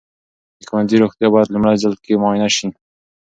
[0.57, 2.67] د ښوونځي روغتیا باید لومړي ځل کې معاینه سي.